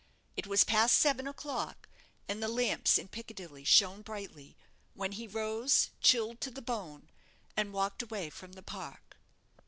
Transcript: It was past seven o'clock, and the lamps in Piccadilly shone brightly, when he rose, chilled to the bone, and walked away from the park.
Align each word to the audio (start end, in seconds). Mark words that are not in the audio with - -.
It 0.35 0.47
was 0.47 0.63
past 0.63 0.97
seven 0.97 1.27
o'clock, 1.27 1.87
and 2.27 2.41
the 2.41 2.47
lamps 2.47 2.97
in 2.97 3.07
Piccadilly 3.07 3.63
shone 3.63 4.01
brightly, 4.01 4.57
when 4.95 5.11
he 5.11 5.27
rose, 5.27 5.91
chilled 6.01 6.41
to 6.41 6.49
the 6.49 6.59
bone, 6.59 7.11
and 7.55 7.71
walked 7.71 8.01
away 8.01 8.31
from 8.31 8.53
the 8.53 8.63
park. 8.63 9.17